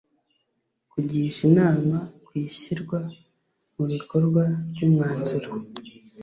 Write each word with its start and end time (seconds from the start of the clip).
kugisha 0.91 1.39
inama 1.49 1.97
ku 2.25 2.31
ishyirwa 2.45 2.99
mu 3.75 3.83
bikorwa 3.91 4.43
ry 4.69 4.79
umwanzuro 4.87 5.49